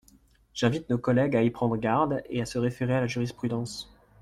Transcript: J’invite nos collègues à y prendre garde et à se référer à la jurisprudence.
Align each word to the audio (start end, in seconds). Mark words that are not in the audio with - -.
J’invite 0.55 0.89
nos 0.89 0.97
collègues 0.97 1.35
à 1.35 1.43
y 1.43 1.51
prendre 1.51 1.77
garde 1.77 2.23
et 2.25 2.41
à 2.41 2.47
se 2.47 2.57
référer 2.57 2.95
à 2.95 3.01
la 3.01 3.05
jurisprudence. 3.05 3.93